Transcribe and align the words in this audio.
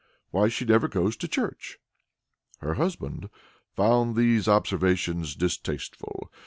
"Why, 0.31 0.47
she 0.49 0.65
never 0.65 0.87
goes 0.87 1.15
to 1.17 1.27
church." 1.27 1.77
Her 2.61 2.73
husband 2.73 3.29
found 3.75 4.15
these 4.15 4.47
observations 4.47 5.35
distasteful. 5.35 6.31